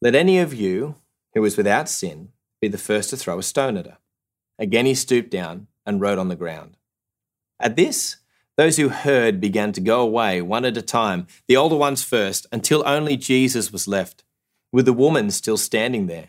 Let 0.00 0.14
any 0.14 0.38
of 0.38 0.52
you 0.52 0.96
who 1.34 1.44
is 1.44 1.56
without 1.56 1.88
sin 1.88 2.30
be 2.60 2.68
the 2.68 2.78
first 2.78 3.10
to 3.10 3.16
throw 3.16 3.38
a 3.38 3.42
stone 3.42 3.76
at 3.76 3.86
her. 3.86 3.98
Again 4.58 4.86
he 4.86 4.94
stooped 4.94 5.30
down 5.30 5.68
and 5.86 6.00
wrote 6.00 6.18
on 6.18 6.28
the 6.28 6.36
ground. 6.36 6.76
At 7.58 7.76
this, 7.76 8.16
those 8.56 8.76
who 8.76 8.88
heard 8.90 9.40
began 9.40 9.72
to 9.72 9.80
go 9.80 10.00
away 10.00 10.42
one 10.42 10.64
at 10.64 10.76
a 10.76 10.82
time, 10.82 11.26
the 11.48 11.56
older 11.56 11.76
ones 11.76 12.02
first, 12.02 12.46
until 12.52 12.86
only 12.86 13.16
Jesus 13.16 13.72
was 13.72 13.88
left, 13.88 14.24
with 14.70 14.84
the 14.84 14.92
woman 14.92 15.30
still 15.30 15.56
standing 15.56 16.06
there. 16.06 16.28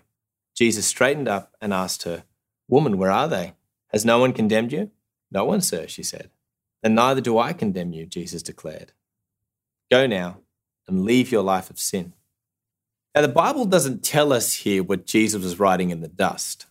Jesus 0.55 0.85
straightened 0.85 1.27
up 1.27 1.55
and 1.59 1.73
asked 1.73 2.03
her, 2.03 2.23
Woman, 2.67 2.97
where 2.97 3.11
are 3.11 3.27
they? 3.27 3.53
Has 3.89 4.05
no 4.05 4.19
one 4.19 4.33
condemned 4.33 4.71
you? 4.71 4.91
No 5.31 5.45
one, 5.45 5.61
sir, 5.61 5.87
she 5.87 6.03
said. 6.03 6.29
Then 6.81 6.95
neither 6.95 7.21
do 7.21 7.37
I 7.37 7.53
condemn 7.53 7.93
you, 7.93 8.05
Jesus 8.05 8.43
declared. 8.43 8.93
Go 9.91 10.07
now 10.07 10.39
and 10.87 11.05
leave 11.05 11.31
your 11.31 11.43
life 11.43 11.69
of 11.69 11.79
sin. 11.79 12.13
Now, 13.15 13.21
the 13.21 13.27
Bible 13.27 13.65
doesn't 13.65 14.03
tell 14.03 14.33
us 14.33 14.53
here 14.55 14.83
what 14.83 15.05
Jesus 15.05 15.43
was 15.43 15.59
writing 15.59 15.91
in 15.91 16.01
the 16.01 16.07
dust, 16.07 16.65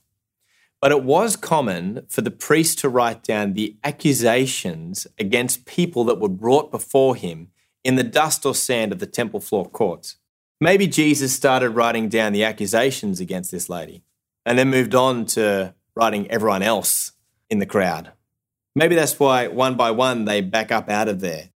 but 0.82 0.90
it 0.90 1.04
was 1.04 1.36
common 1.36 2.04
for 2.08 2.22
the 2.22 2.30
priest 2.30 2.80
to 2.80 2.88
write 2.88 3.22
down 3.22 3.52
the 3.52 3.76
accusations 3.84 5.06
against 5.16 5.64
people 5.64 6.02
that 6.02 6.18
were 6.18 6.28
brought 6.28 6.72
before 6.72 7.14
him 7.14 7.48
in 7.84 7.94
the 7.94 8.02
dust 8.02 8.44
or 8.44 8.52
sand 8.52 8.90
of 8.90 8.98
the 8.98 9.06
temple 9.06 9.38
floor 9.38 9.64
courts. 9.64 10.16
Maybe 10.60 10.88
Jesus 10.88 11.32
started 11.32 11.70
writing 11.70 12.08
down 12.08 12.32
the 12.32 12.42
accusations 12.42 13.20
against 13.20 13.52
this 13.52 13.68
lady 13.68 14.02
and 14.44 14.58
then 14.58 14.70
moved 14.70 14.96
on 14.96 15.24
to 15.26 15.72
writing 15.94 16.28
everyone 16.32 16.62
else 16.62 17.12
in 17.48 17.60
the 17.60 17.66
crowd. 17.66 18.10
Maybe 18.74 18.96
that's 18.96 19.20
why 19.20 19.46
one 19.46 19.76
by 19.76 19.92
one 19.92 20.24
they 20.24 20.40
back 20.40 20.72
up 20.72 20.90
out 20.90 21.06
of 21.06 21.20
there. 21.20 21.50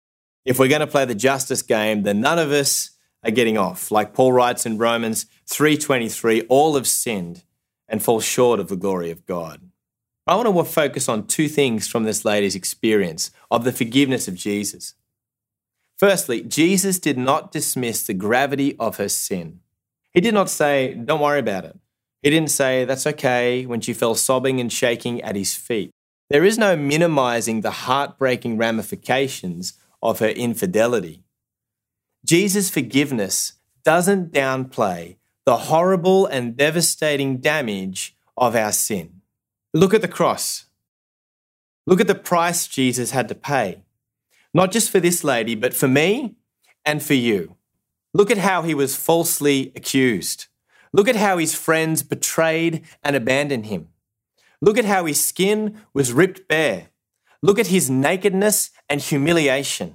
If 0.45 0.61
we're 0.61 0.69
going 0.69 0.81
to 0.83 0.87
play 0.87 1.05
the 1.05 1.17
justice 1.17 1.63
game, 1.63 2.05
then 2.05 2.21
none 2.21 2.39
of 2.39 2.53
us 2.53 2.91
are 3.25 3.33
getting 3.33 3.59
off. 3.59 3.91
Like 3.91 4.15
Paul 4.15 4.33
writes 4.33 4.67
in 4.67 4.79
Romans 4.79 5.27
3:23, 5.49 6.47
all 6.49 6.77
have 6.77 6.87
sinned 6.87 7.43
and 7.89 8.03
fall 8.03 8.21
short 8.21 8.61
of 8.61 8.69
the 8.69 8.77
glory 8.77 9.11
of 9.11 9.27
God. 9.27 9.61
I 10.27 10.35
want 10.35 10.49
to 10.49 10.65
focus 10.65 11.09
on 11.09 11.27
two 11.27 11.49
things 11.49 11.87
from 11.87 12.03
this 12.03 12.25
lady's 12.25 12.57
experience 12.57 13.31
of 13.51 13.65
the 13.65 13.73
forgiveness 13.73 14.27
of 14.27 14.35
Jesus. 14.35 14.95
Firstly, 15.99 16.43
Jesus 16.43 16.99
did 16.99 17.17
not 17.17 17.53
dismiss 17.53 18.03
the 18.03 18.15
gravity 18.15 18.77
of 18.79 18.97
her 18.97 19.09
sin. 19.09 19.61
He 20.13 20.21
did 20.21 20.35
not 20.35 20.51
say, 20.51 20.95
Don't 20.95 21.21
worry 21.21 21.39
about 21.39 21.65
it. 21.65 21.79
He 22.23 22.31
didn't 22.31 22.51
say, 22.51 22.85
That's 22.85 23.07
okay, 23.07 23.67
when 23.67 23.81
she 23.81 23.93
fell 23.93 24.15
sobbing 24.15 24.61
and 24.61 24.73
shaking 24.73 25.23
at 25.23 25.37
his 25.37 25.55
feet. 25.55 25.91
There 26.29 26.45
is 26.45 26.59
no 26.59 26.77
minimizing 26.77 27.61
the 27.61 27.71
heartbreaking 27.71 28.59
ramifications 28.59 29.75
of 30.03 30.19
her 30.19 30.29
infidelity. 30.29 31.23
Jesus' 32.25 32.69
forgiveness 32.69 33.53
doesn't 33.85 34.33
downplay 34.33 35.17
the 35.47 35.57
horrible 35.57 36.27
and 36.27 36.57
devastating 36.57 37.39
damage 37.39 38.17
of 38.37 38.57
our 38.57 38.73
sin. 38.73 39.23
Look 39.73 39.95
at 39.95 40.03
the 40.03 40.09
cross. 40.09 40.67
Look 41.87 42.01
at 42.01 42.09
the 42.09 42.17
price 42.17 42.67
Jesus 42.67 43.13
had 43.13 43.29
to 43.29 43.35
pay, 43.37 43.85
not 44.53 44.73
just 44.73 44.91
for 44.91 44.99
this 44.99 45.23
lady, 45.23 45.55
but 45.55 45.73
for 45.73 45.87
me 45.87 46.35
and 46.85 47.01
for 47.01 47.15
you. 47.15 47.55
Look 48.13 48.31
at 48.31 48.39
how 48.39 48.63
he 48.63 48.75
was 48.75 48.97
falsely 48.97 49.73
accused. 49.77 50.47
Look 50.93 51.07
at 51.07 51.17
how 51.17 51.39
his 51.39 51.55
friends 51.55 52.03
betrayed 52.03 52.85
and 53.05 53.15
abandoned 53.15 53.67
him. 53.67 53.89
Look 54.61 54.79
at 54.79 54.85
how 54.85 55.05
his 55.05 55.25
skin 55.25 55.81
was 55.95 56.13
ripped 56.13 56.49
bare. 56.49 56.89
Look 57.41 57.59
at 57.59 57.69
his 57.69 57.89
nakedness 57.89 58.71
and 58.89 59.01
humiliation. 59.01 59.95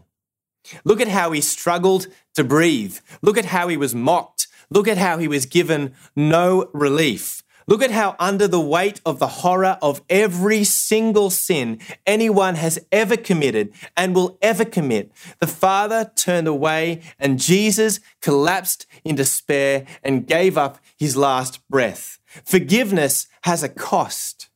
Look 0.85 1.01
at 1.01 1.07
how 1.07 1.31
he 1.31 1.41
struggled 1.41 2.07
to 2.35 2.43
breathe. 2.43 2.99
Look 3.21 3.37
at 3.37 3.45
how 3.45 3.67
he 3.67 3.75
was 3.75 3.95
mocked. 3.95 4.47
Look 4.71 4.87
at 4.87 4.97
how 4.97 5.17
he 5.19 5.27
was 5.27 5.45
given 5.45 5.93
no 6.15 6.69
relief. 6.73 7.43
Look 7.67 7.83
at 7.83 7.91
how, 7.91 8.15
under 8.19 8.47
the 8.47 8.59
weight 8.59 8.99
of 9.05 9.19
the 9.19 9.27
horror 9.27 9.77
of 9.81 10.01
every 10.09 10.63
single 10.63 11.29
sin 11.29 11.79
anyone 12.07 12.55
has 12.55 12.79
ever 12.91 13.15
committed 13.15 13.71
and 13.95 14.15
will 14.15 14.37
ever 14.41 14.65
commit, 14.65 15.11
the 15.39 15.47
Father 15.47 16.11
turned 16.15 16.47
away 16.47 17.01
and 17.19 17.39
Jesus 17.39 17.99
collapsed 18.21 18.87
in 19.03 19.15
despair 19.15 19.85
and 20.03 20.25
gave 20.25 20.57
up 20.57 20.79
his 20.97 21.15
last 21.15 21.65
breath. 21.69 22.17
Forgiveness 22.25 23.27
has 23.43 23.61
a 23.61 23.69
cost. 23.69 24.49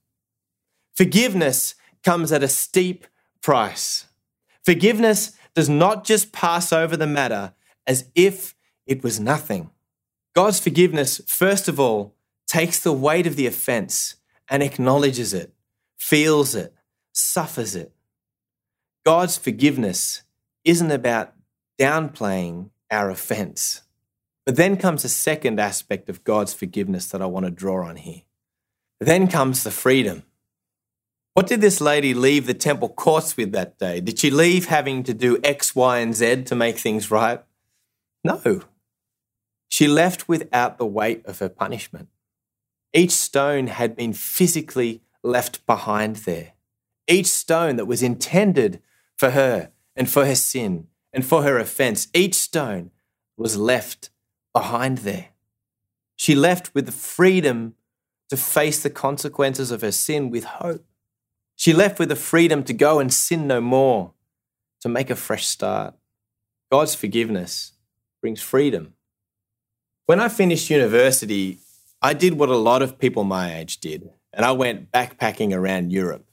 Forgiveness 0.94 1.76
comes 2.04 2.32
at 2.32 2.44
a 2.44 2.48
steep 2.48 3.06
price. 3.42 4.08
Forgiveness 4.64 5.34
does 5.54 5.70
not 5.70 6.04
just 6.04 6.32
pass 6.32 6.74
over 6.74 6.98
the 6.98 7.08
matter 7.08 7.54
as 7.86 8.10
if 8.16 8.56
it 8.88 9.04
was 9.04 9.20
nothing. 9.20 9.70
God's 10.36 10.60
forgiveness, 10.60 11.22
first 11.28 11.68
of 11.68 11.80
all, 11.80 12.14
takes 12.46 12.80
the 12.80 12.94
weight 12.94 13.26
of 13.26 13.36
the 13.36 13.48
offense 13.48 14.16
and 14.50 14.62
acknowledges 14.62 15.34
it, 15.34 15.54
feels 15.98 16.54
it, 16.54 16.74
suffers 17.14 17.76
it. 17.76 17.94
God's 19.06 19.38
forgiveness 19.38 20.24
isn't 20.64 20.92
about 20.92 21.34
downplaying 21.80 22.70
our 22.92 23.10
offense. 23.10 23.82
But 24.46 24.58
then 24.58 24.78
comes 24.78 25.04
a 25.04 25.10
second 25.10 25.60
aspect 25.60 26.10
of 26.10 26.24
God's 26.24 26.54
forgiveness 26.54 27.08
that 27.08 27.22
I 27.22 27.26
want 27.26 27.46
to 27.46 27.52
draw 27.52 27.88
on 27.88 27.96
here. 27.96 28.22
Then 29.00 29.28
comes 29.28 29.64
the 29.64 29.72
freedom. 29.72 30.24
What 31.34 31.48
did 31.48 31.62
this 31.62 31.82
lady 31.82 32.14
leave 32.14 32.46
the 32.46 32.54
temple 32.54 32.90
courts 32.90 33.36
with 33.36 33.52
that 33.54 33.78
day? 33.78 34.02
Did 34.02 34.20
she 34.20 34.30
leave 34.30 34.68
having 34.68 35.04
to 35.04 35.14
do 35.14 35.40
X, 35.44 35.76
Y, 35.76 36.00
and 36.00 36.14
Z 36.14 36.44
to 36.44 36.56
make 36.56 36.78
things 36.78 37.10
right? 37.10 37.42
No. 38.24 38.62
She 39.68 39.88
left 39.88 40.28
without 40.28 40.78
the 40.78 40.86
weight 40.86 41.26
of 41.26 41.40
her 41.40 41.50
punishment. 41.50 42.10
Each 42.94 43.12
stone 43.12 43.68
had 43.68 43.96
been 43.96 44.14
physically 44.14 45.02
left 45.22 45.66
behind 45.66 46.18
there. 46.18 46.54
Each 47.08 47.28
stone 47.28 47.76
that 47.76 47.86
was 47.86 48.02
intended 48.02 48.82
for 49.18 49.32
her 49.32 49.72
and 49.96 50.10
for 50.10 50.26
her 50.26 50.36
sin 50.36 50.88
and 51.12 51.26
for 51.26 51.44
her 51.44 51.58
offense, 51.58 52.08
each 52.14 52.36
stone 52.36 52.92
was 53.38 53.58
left 53.58 54.10
behind 54.54 55.00
there. 55.00 55.30
She 56.16 56.36
left 56.36 56.74
with 56.74 56.86
the 56.86 56.92
freedom 56.92 57.76
to 58.30 58.38
face 58.38 58.82
the 58.82 58.90
consequences 58.90 59.72
of 59.72 59.82
her 59.82 59.92
sin 59.92 60.30
with 60.30 60.46
hope. 60.46 60.86
She 61.56 61.74
left 61.74 62.00
with 62.00 62.10
the 62.10 62.16
freedom 62.16 62.64
to 62.64 62.74
go 62.74 63.00
and 63.00 63.14
sin 63.14 63.48
no 63.48 63.62
more, 63.62 64.14
to 64.82 64.90
make 64.90 65.10
a 65.10 65.16
fresh 65.16 65.46
start. 65.46 65.96
God's 66.72 66.96
forgiveness 66.96 67.74
brings 68.22 68.42
freedom. 68.42 68.94
When 70.08 70.20
I 70.20 70.28
finished 70.28 70.70
university, 70.70 71.58
I 72.00 72.14
did 72.14 72.36
what 72.36 72.50
a 72.50 72.56
lot 72.56 72.84
of 72.84 73.00
people 73.00 73.24
my 73.24 73.56
age 73.56 73.80
did, 73.80 74.12
and 74.32 74.46
I 74.46 74.52
went 74.52 74.92
backpacking 74.92 75.52
around 75.52 75.92
Europe. 75.92 76.30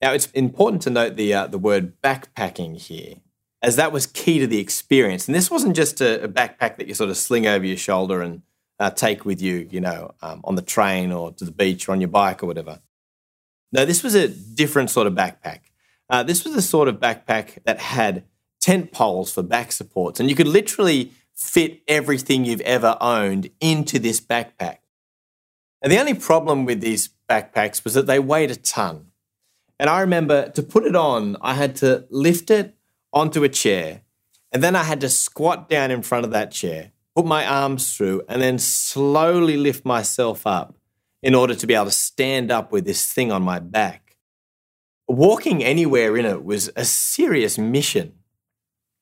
Now, 0.00 0.14
it's 0.14 0.30
important 0.30 0.80
to 0.82 0.90
note 0.90 1.16
the, 1.16 1.34
uh, 1.34 1.46
the 1.46 1.58
word 1.58 2.00
backpacking 2.00 2.78
here, 2.78 3.16
as 3.60 3.76
that 3.76 3.92
was 3.92 4.06
key 4.06 4.38
to 4.38 4.46
the 4.46 4.58
experience. 4.58 5.28
And 5.28 5.34
this 5.34 5.50
wasn't 5.50 5.76
just 5.76 6.00
a, 6.00 6.24
a 6.24 6.28
backpack 6.28 6.78
that 6.78 6.88
you 6.88 6.94
sort 6.94 7.10
of 7.10 7.18
sling 7.18 7.46
over 7.46 7.66
your 7.66 7.76
shoulder 7.76 8.22
and 8.22 8.40
uh, 8.78 8.88
take 8.88 9.26
with 9.26 9.42
you, 9.42 9.68
you 9.70 9.82
know, 9.82 10.14
um, 10.22 10.40
on 10.44 10.54
the 10.54 10.62
train 10.62 11.12
or 11.12 11.32
to 11.32 11.44
the 11.44 11.52
beach 11.52 11.86
or 11.86 11.92
on 11.92 12.00
your 12.00 12.08
bike 12.08 12.42
or 12.42 12.46
whatever. 12.46 12.80
No, 13.70 13.84
this 13.84 14.02
was 14.02 14.14
a 14.14 14.28
different 14.28 14.88
sort 14.88 15.06
of 15.06 15.12
backpack. 15.12 15.60
Uh, 16.08 16.22
this 16.22 16.42
was 16.42 16.54
a 16.54 16.62
sort 16.62 16.88
of 16.88 16.98
backpack 16.98 17.62
that 17.64 17.80
had 17.80 18.24
tent 18.62 18.92
poles 18.92 19.30
for 19.30 19.42
back 19.42 19.72
supports, 19.72 20.20
and 20.20 20.30
you 20.30 20.34
could 20.34 20.48
literally 20.48 21.12
fit 21.40 21.82
everything 21.88 22.44
you've 22.44 22.60
ever 22.60 22.96
owned 23.00 23.50
into 23.60 23.98
this 23.98 24.20
backpack. 24.20 24.78
And 25.82 25.90
the 25.90 25.98
only 25.98 26.14
problem 26.14 26.66
with 26.66 26.82
these 26.82 27.08
backpacks 27.28 27.82
was 27.82 27.94
that 27.94 28.06
they 28.06 28.18
weighed 28.18 28.50
a 28.50 28.56
ton. 28.56 29.06
And 29.78 29.88
I 29.88 30.00
remember 30.00 30.50
to 30.50 30.62
put 30.62 30.84
it 30.84 30.94
on, 30.94 31.38
I 31.40 31.54
had 31.54 31.74
to 31.76 32.06
lift 32.10 32.50
it 32.50 32.76
onto 33.12 33.42
a 33.42 33.48
chair, 33.48 34.02
and 34.52 34.62
then 34.62 34.76
I 34.76 34.82
had 34.82 35.00
to 35.00 35.08
squat 35.08 35.70
down 35.70 35.90
in 35.90 36.02
front 36.02 36.26
of 36.26 36.30
that 36.32 36.50
chair, 36.50 36.92
put 37.16 37.24
my 37.24 37.46
arms 37.46 37.96
through, 37.96 38.22
and 38.28 38.42
then 38.42 38.58
slowly 38.58 39.56
lift 39.56 39.86
myself 39.86 40.46
up 40.46 40.76
in 41.22 41.34
order 41.34 41.54
to 41.54 41.66
be 41.66 41.74
able 41.74 41.86
to 41.86 41.90
stand 41.90 42.50
up 42.50 42.70
with 42.70 42.84
this 42.84 43.10
thing 43.10 43.32
on 43.32 43.42
my 43.42 43.58
back. 43.58 44.16
Walking 45.08 45.64
anywhere 45.64 46.16
in 46.16 46.26
it 46.26 46.44
was 46.44 46.70
a 46.76 46.84
serious 46.84 47.56
mission. 47.56 48.19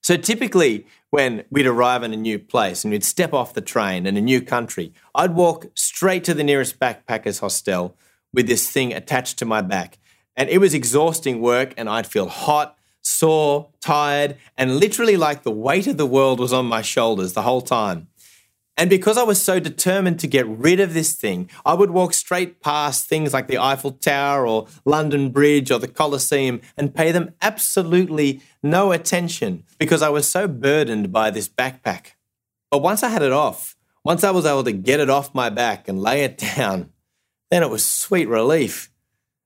So 0.09 0.17
typically, 0.17 0.87
when 1.11 1.45
we'd 1.51 1.67
arrive 1.67 2.03
in 2.03 2.15
a 2.15 2.17
new 2.17 2.39
place 2.39 2.83
and 2.83 2.91
we'd 2.91 3.05
step 3.05 3.35
off 3.35 3.53
the 3.53 3.61
train 3.61 4.07
in 4.07 4.17
a 4.17 4.23
new 4.23 4.41
country, 4.41 4.95
I'd 5.15 5.35
walk 5.35 5.67
straight 5.75 6.25
to 6.25 6.33
the 6.33 6.43
nearest 6.43 6.81
backpackers 6.81 7.41
hostel 7.41 7.95
with 8.33 8.47
this 8.47 8.71
thing 8.71 8.95
attached 8.95 9.39
to 9.41 9.45
my 9.45 9.61
back. 9.61 9.99
And 10.35 10.49
it 10.49 10.63
was 10.63 10.73
exhausting 10.73 11.43
work, 11.43 11.75
and 11.77 11.91
I'd 11.91 12.07
feel 12.07 12.31
hot, 12.31 12.79
sore, 13.03 13.69
tired, 13.83 14.39
and 14.57 14.79
literally 14.79 15.19
like 15.19 15.43
the 15.43 15.51
weight 15.51 15.87
of 15.87 15.99
the 15.99 16.07
world 16.07 16.41
was 16.41 16.55
on 16.55 16.65
my 16.65 16.81
shoulders 16.81 17.35
the 17.35 17.43
whole 17.43 17.61
time. 17.61 18.09
And 18.79 18.89
because 18.89 19.19
I 19.19 19.25
was 19.25 19.43
so 19.43 19.59
determined 19.59 20.21
to 20.21 20.29
get 20.29 20.47
rid 20.47 20.79
of 20.79 20.95
this 20.95 21.13
thing, 21.13 21.51
I 21.67 21.75
would 21.75 21.91
walk 21.91 22.15
straight 22.15 22.63
past 22.63 23.07
things 23.07 23.35
like 23.35 23.49
the 23.49 23.59
Eiffel 23.59 23.91
Tower 23.91 24.47
or 24.47 24.69
London 24.85 25.31
Bridge 25.31 25.73
or 25.73 25.81
the 25.81 25.89
Colosseum 25.89 26.61
and 26.77 26.95
pay 26.95 27.11
them 27.11 27.35
absolutely 27.43 28.41
no 28.63 28.93
attention 28.93 29.65
because 29.81 30.01
I 30.01 30.11
was 30.11 30.29
so 30.29 30.47
burdened 30.47 31.11
by 31.11 31.33
this 31.33 31.49
backpack. 31.49 32.13
But 32.71 32.79
once 32.79 33.03
I 33.03 33.09
had 33.09 33.23
it 33.23 33.33
off, 33.33 33.77
once 34.05 34.23
I 34.23 34.31
was 34.31 34.47
able 34.47 34.63
to 34.63 34.73
get 34.73 35.01
it 35.01 35.11
off 35.11 35.35
my 35.35 35.51
back 35.51 35.89
and 35.89 36.01
lay 36.01 36.23
it 36.23 36.39
down, 36.57 36.91
then 37.51 37.65
it 37.65 37.71
was 37.71 37.85
sweet 37.85 38.29
relief. 38.29 38.93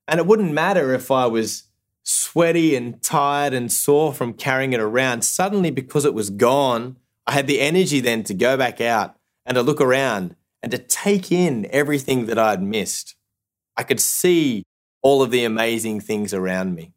And 0.07 0.19
it 0.19 0.27
wouldn't 0.27 0.53
matter 0.53 0.93
if 0.93 1.09
I 1.09 1.25
was 1.25 1.63
sweaty 2.03 2.75
and 2.75 3.01
tired 3.01 3.55
and 3.55 3.71
sore 3.71 4.13
from 4.13 4.33
carrying 4.33 4.73
it 4.73 4.79
around. 4.79 5.23
Suddenly, 5.23 5.71
because 5.71 6.05
it 6.05 6.13
was 6.13 6.29
gone, 6.29 6.97
I 7.25 7.31
had 7.31 7.47
the 7.47 7.61
energy 7.61 7.99
then 7.99 8.21
to 8.25 8.35
go 8.35 8.57
back 8.57 8.79
out 8.79 9.15
and 9.45 9.55
to 9.55 9.61
look 9.61 9.81
around 9.81 10.35
and 10.61 10.71
to 10.71 10.77
take 10.77 11.31
in 11.31 11.67
everything 11.71 12.25
that 12.27 12.39
I'd 12.39 12.61
missed. 12.61 13.15
I 13.75 13.83
could 13.83 13.99
see 13.99 14.63
all 15.01 15.21
of 15.21 15.31
the 15.31 15.43
amazing 15.43 15.99
things 15.99 16.33
around 16.33 16.75
me. 16.75 16.93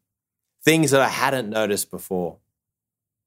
things 0.67 0.91
that 0.91 0.99
I 0.99 1.07
hadn't 1.07 1.49
noticed 1.49 1.89
before. 1.89 2.39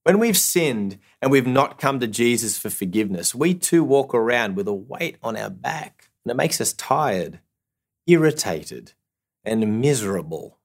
When 0.02 0.18
we've 0.18 0.36
sinned 0.36 0.98
and 1.22 1.30
we've 1.30 1.46
not 1.46 1.78
come 1.78 1.98
to 2.00 2.06
Jesus 2.06 2.58
for 2.58 2.68
forgiveness, 2.68 3.34
we 3.34 3.54
too 3.54 3.82
walk 3.82 4.14
around 4.14 4.56
with 4.56 4.68
a 4.68 4.74
weight 4.74 5.16
on 5.22 5.38
our 5.38 5.48
back, 5.48 6.10
and 6.22 6.30
it 6.30 6.36
makes 6.36 6.60
us 6.60 6.74
tired, 6.74 7.40
irritated, 8.06 8.92
and 9.42 9.80
miserable. 9.80 10.58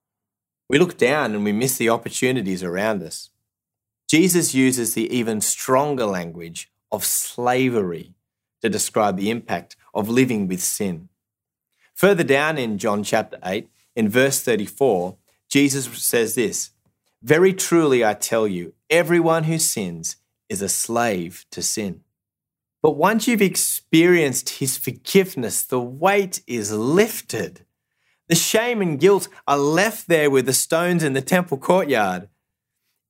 We 0.68 0.78
look 0.78 0.98
down 0.98 1.34
and 1.34 1.46
we 1.46 1.54
miss 1.54 1.78
the 1.78 1.88
opportunities 1.88 2.62
around 2.62 3.02
us. 3.04 3.30
Jesus 4.10 4.54
uses 4.54 4.96
the 4.96 5.10
even 5.16 5.40
stronger 5.40 6.06
language 6.06 6.70
of 6.92 7.06
slavery 7.06 8.15
to 8.66 8.70
describe 8.70 9.16
the 9.16 9.30
impact 9.30 9.76
of 9.94 10.10
living 10.10 10.48
with 10.48 10.62
sin. 10.62 11.10
Further 11.94 12.24
down 12.24 12.58
in 12.58 12.78
John 12.78 13.04
chapter 13.04 13.38
8, 13.44 13.70
in 13.96 14.10
verse 14.10 14.42
34, 14.42 15.16
Jesus 15.48 15.86
says 16.04 16.36
this 16.36 16.72
Very 17.22 17.54
truly 17.54 18.04
I 18.04 18.16
tell 18.16 18.48
you, 18.48 18.74
everyone 18.90 19.44
who 19.44 19.60
sins 19.60 20.18
is 20.50 20.62
a 20.62 20.70
slave 20.70 21.46
to 21.52 21.62
sin. 21.62 22.02
But 22.82 22.98
once 22.98 23.28
you've 23.28 23.42
experienced 23.42 24.50
his 24.60 24.78
forgiveness, 24.78 25.62
the 25.62 25.80
weight 25.80 26.42
is 26.46 26.72
lifted. 26.72 27.66
The 28.28 28.36
shame 28.36 28.82
and 28.82 29.00
guilt 29.00 29.28
are 29.48 29.58
left 29.58 30.08
there 30.08 30.30
with 30.30 30.48
the 30.48 30.54
stones 30.54 31.04
in 31.04 31.14
the 31.14 31.22
temple 31.22 31.58
courtyard. 31.58 32.30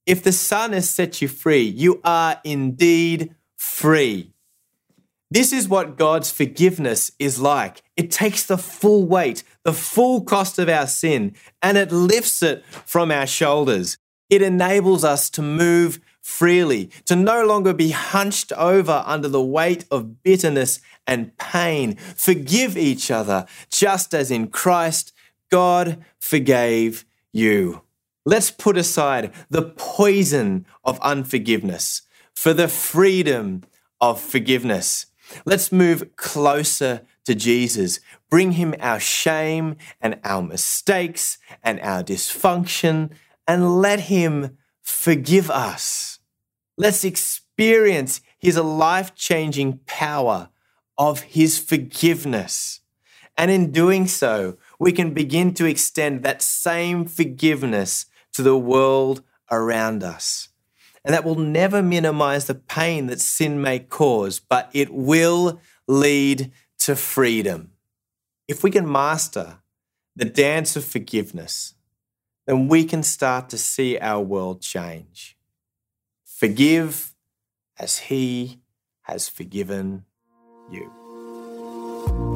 If 0.06 0.22
the 0.22 0.34
Son 0.34 0.74
has 0.74 0.90
set 0.90 1.22
you 1.22 1.28
free, 1.28 1.64
you 1.64 2.02
are 2.04 2.40
indeed 2.44 3.34
free. 3.56 4.35
This 5.36 5.52
is 5.52 5.68
what 5.68 5.98
God's 5.98 6.32
forgiveness 6.32 7.12
is 7.20 7.42
like. 7.42 7.84
It 7.98 8.10
takes 8.10 8.46
the 8.46 8.58
full 8.58 9.06
weight, 9.06 9.44
the 9.64 9.74
full 9.74 10.22
cost 10.22 10.58
of 10.60 10.70
our 10.70 10.88
sin, 10.88 11.36
and 11.62 11.78
it 11.78 11.92
lifts 11.92 12.42
it 12.42 12.64
from 12.86 13.12
our 13.12 13.28
shoulders. 13.28 13.98
It 14.30 14.42
enables 14.42 15.04
us 15.04 15.30
to 15.32 15.42
move 15.42 16.00
freely, 16.22 16.90
to 17.08 17.18
no 17.18 17.46
longer 17.46 17.74
be 17.74 17.92
hunched 17.92 18.54
over 18.54 19.04
under 19.06 19.28
the 19.28 19.42
weight 19.42 19.84
of 19.92 20.24
bitterness 20.24 20.80
and 21.06 21.38
pain. 21.38 21.98
Forgive 21.98 22.78
each 22.78 23.12
other, 23.12 23.46
just 23.70 24.14
as 24.14 24.32
in 24.32 24.48
Christ 24.48 25.12
God 25.52 26.02
forgave 26.18 27.04
you. 27.34 27.82
Let's 28.24 28.52
put 28.52 28.78
aside 28.78 29.34
the 29.50 29.64
poison 29.64 30.66
of 30.86 30.98
unforgiveness 31.02 32.04
for 32.34 32.54
the 32.54 32.70
freedom 32.70 33.64
of 34.00 34.22
forgiveness. 34.22 35.08
Let's 35.46 35.72
move 35.72 36.16
closer 36.16 37.06
to 37.26 37.36
Jesus. 37.36 38.00
Bring 38.30 38.54
him 38.54 38.76
our 38.80 39.00
shame 39.00 39.78
and 40.02 40.20
our 40.24 40.42
mistakes 40.42 41.38
and 41.64 41.80
our 41.82 42.04
dysfunction 42.04 43.12
and 43.48 43.82
let 43.82 44.02
him 44.02 44.58
forgive 44.82 45.50
us. 45.50 46.20
Let's 46.78 47.04
experience 47.04 48.22
his 48.38 48.58
life 48.58 49.16
changing 49.16 49.80
power 49.86 50.50
of 50.98 51.22
his 51.22 51.58
forgiveness. 51.58 52.82
And 53.38 53.52
in 53.52 53.72
doing 53.72 54.08
so, 54.08 54.58
we 54.80 54.92
can 54.92 55.14
begin 55.14 55.54
to 55.56 55.66
extend 55.66 56.24
that 56.24 56.42
same 56.42 57.06
forgiveness 57.06 58.06
to 58.34 58.42
the 58.42 58.58
world 58.58 59.24
around 59.52 60.04
us. 60.04 60.50
And 61.06 61.14
that 61.14 61.24
will 61.24 61.36
never 61.36 61.84
minimize 61.84 62.46
the 62.46 62.56
pain 62.56 63.06
that 63.08 63.22
sin 63.22 63.62
may 63.62 63.78
cause, 63.80 64.40
but 64.40 64.70
it 64.74 64.92
will 64.92 65.62
lead 65.88 66.52
to 66.80 66.96
freedom. 66.96 67.72
If 68.48 68.64
we 68.64 68.72
can 68.72 68.92
master 68.92 69.60
the 70.16 70.26
dance 70.26 70.76
of 70.76 70.84
forgiveness, 70.84 71.76
then 72.48 72.68
we 72.68 72.86
can 72.86 73.04
start 73.04 73.50
to 73.50 73.58
see 73.58 74.00
our 74.00 74.22
world 74.22 74.62
change. 74.62 75.38
Forgive 76.26 77.14
as 77.78 78.00
He 78.00 78.62
has 79.04 79.30
forgiven 79.30 80.06
you. 80.72 82.35